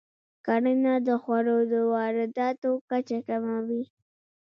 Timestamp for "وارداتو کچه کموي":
1.93-3.83